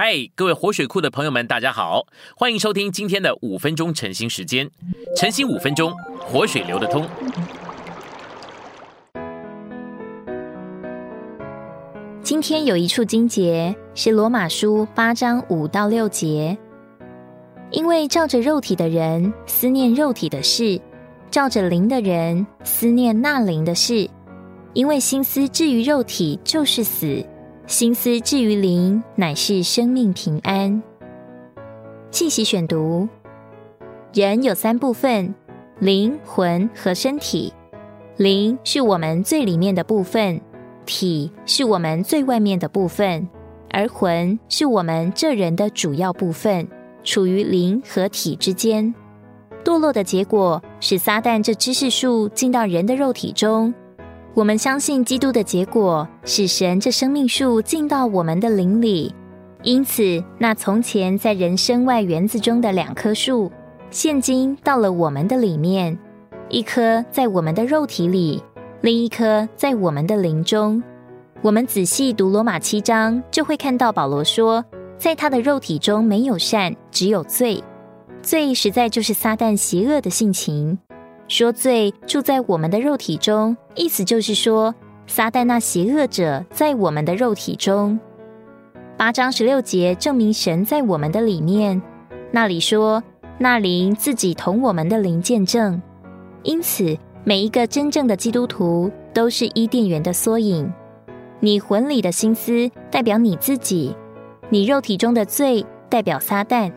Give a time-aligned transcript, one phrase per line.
[0.00, 2.06] 嗨，各位活水库的朋友们，大家好，
[2.36, 4.70] 欢迎收听今天的五分钟晨兴时间。
[5.16, 7.04] 晨兴五分钟，活水流得通。
[12.22, 16.56] 今天有一处经节是罗马书八章五到六节，
[17.72, 20.80] 因为照着肉体的人思念肉体的事，
[21.28, 24.08] 照着灵的人思念那灵的事，
[24.74, 27.26] 因为心思至于肉体就是死。
[27.68, 30.82] 心思至于灵，乃是生命平安。
[32.10, 33.06] 信息选读：
[34.14, 35.34] 人有三部分，
[35.78, 37.52] 灵魂和身体。
[38.16, 40.40] 灵是我们最里面的部分，
[40.86, 43.28] 体是我们最外面的部分，
[43.68, 46.66] 而魂是我们这人的主要部分，
[47.04, 48.94] 处于灵和体之间。
[49.62, 53.74] 堕落的结果使撒旦这知识树进到人的肉体中。
[54.38, 59.12] 我们相信基督的结果是神这生命树进到我们的灵里，
[59.64, 63.50] 因此那从前在人身外园子中的两棵树，
[63.90, 65.98] 现今到了我们的里面，
[66.48, 68.40] 一棵在我们的肉体里，
[68.80, 70.80] 另一棵在我们的灵中。
[71.42, 74.64] 我们仔细读罗马七章，就会看到保罗说，
[74.96, 77.60] 在他的肉体中没有善，只有罪。
[78.22, 80.78] 罪实在就是撒旦邪恶的性情。
[81.28, 84.74] 说罪住在我们的肉体中，意思就是说，
[85.06, 88.00] 撒旦那邪恶者在我们的肉体中。
[88.96, 91.80] 八章十六节证明神在我们的里面，
[92.32, 93.02] 那里说
[93.36, 95.80] 那灵自己同我们的灵见证。
[96.44, 100.72] 因此，每一个真正的基督徒都是伊甸园的缩影。
[101.40, 103.94] 你魂里的心思代表你自己，
[104.48, 106.72] 你肉体中的罪代表撒旦，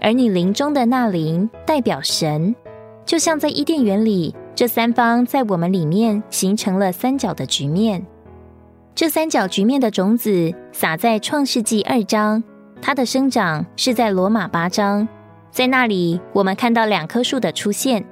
[0.00, 2.54] 而你灵中的那灵代表神。
[3.04, 8.06] 就像在伊甸园里，这三方在我们里面形成了三角的局面。
[8.94, 12.42] 这三角局面的种子撒在创世纪二章，
[12.82, 15.08] 它的生长是在罗马八章，
[15.50, 18.04] 在那里我们看到两棵树的出现。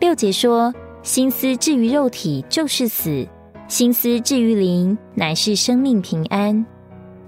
[0.00, 3.26] 六节说：“心思至于肉体就是死，
[3.68, 6.66] 心思至于灵乃是生命平安。”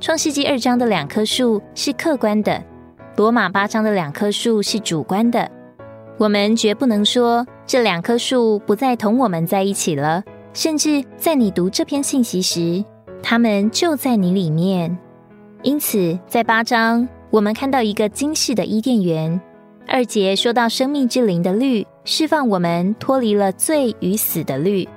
[0.00, 2.62] 创世纪二章的两棵树是客观的，
[3.16, 5.50] 罗马八章的两棵树是主观的。
[6.18, 10.20] 我们绝不能说这两棵树不再同我们在一起了，
[10.52, 12.84] 甚至在你读这篇信息时，
[13.22, 14.98] 它们就在你里面。
[15.62, 19.40] 因此，在八章，我们看到一个惊世的伊甸园。
[19.86, 24.88] 二节说到生命之灵的律，释放我们脱离了罪与死的律。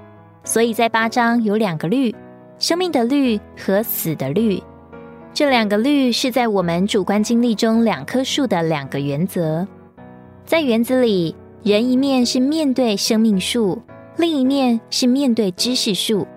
[0.44, 2.14] 所以在八章有两个律：
[2.58, 4.62] 生命的律和死的律。
[5.36, 9.66] 这两个律是在我们主观经历中两棵树的两个原则。
[10.46, 13.81] 在园子里，人一面是面对生命树，
[14.18, 16.28] 另一面是面对知识树。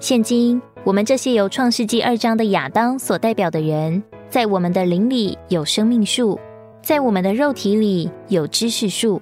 [0.00, 6.38] 现今，我们这些由创世纪二章的亚当所代表的人，在我们的灵里有生命树，
[6.82, 9.20] 在我们的肉体里有知识树。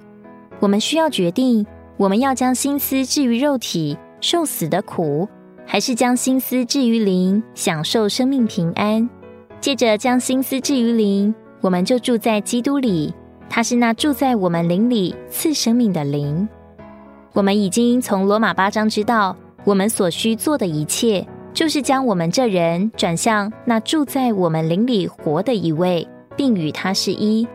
[0.59, 1.65] 我们需要决定，
[1.97, 5.27] 我们要将心思置于肉体，受死的苦，
[5.65, 9.07] 还是将心思置于灵，享受生命平安。
[9.59, 13.13] 接着，将心思置于灵，我们就住在基督里。
[13.49, 16.47] 他是那住在我们灵里赐生命的灵。
[17.33, 27.47] 我们已经从罗马八章知道，我们所需做的一切，就是将我们这人转向那住在我们灵里活的一位，并与他是一。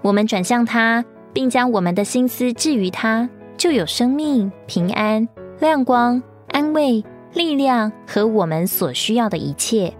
[0.00, 5.28] 我们转向他，并将我们的心思置于他，就有生命、平安、
[5.60, 7.04] 亮光、安慰、
[7.34, 9.92] 力量和我们所需要的一切。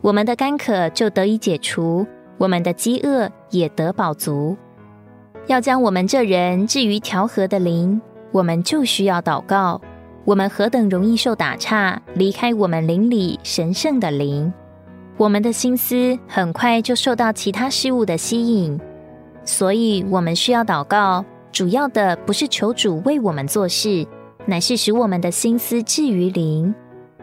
[0.00, 2.06] 我们的干渴就得以解除。
[2.38, 4.56] 我们的饥饿也得饱足。
[5.46, 8.00] 要将我们这人置于调和的灵，
[8.32, 9.80] 我们就需要祷告。
[10.24, 14.50] 我们何等容易受打岔，离开我们灵里神圣的灵。
[15.18, 18.80] 我们的心思很快就受到其他事物的吸引，
[19.44, 21.24] 所以我们需要祷告。
[21.52, 24.04] 主要的不是求主为我们做事，
[24.46, 26.74] 乃是使我们的心思置于灵。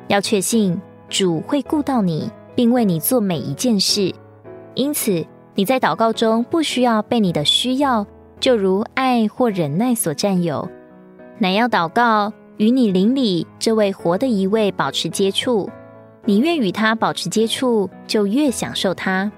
[0.07, 0.79] 要确信
[1.09, 4.13] 主会顾到你，并为你做每一件事。
[4.73, 5.25] 因此，
[5.55, 8.05] 你在祷告中不需要被你的需要，
[8.39, 10.67] 就如爱或忍耐所占有，
[11.37, 15.69] 乃要祷告与你邻里这位活的一位保持接触。
[16.23, 19.31] 你越与他保持接触，就越享受他。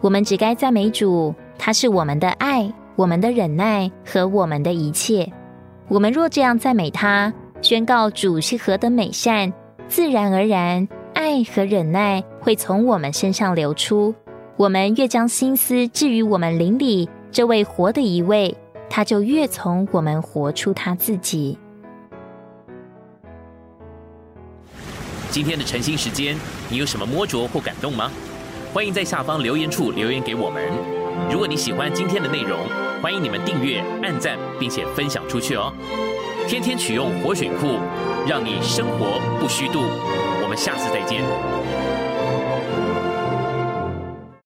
[0.00, 5.30] 我们只该赞美主，他是我们的爱、我们的忍耐和我们的一切。
[5.88, 9.52] 我们若这样赞美他，宣告主是何等美善，
[9.88, 14.14] 自然而然，爱和忍耐会从我们身上流出。
[14.56, 18.54] 我们越将心思置于我们邻里这位活的一位，
[18.88, 21.58] 他就越从我们活出他自己。
[25.30, 26.36] 今天的晨兴时间，
[26.68, 28.10] 你有什么摸着或感动吗？
[28.74, 30.62] 欢迎在下方留言处留言给我们。
[31.30, 32.58] 如果你喜欢今天的内容，
[33.02, 35.72] 欢迎你们订阅、按赞，并且分享出去哦。
[36.46, 37.78] 天天取用活水库，
[38.28, 39.80] 让你生活不虚度。
[40.42, 41.22] 我们下次再见。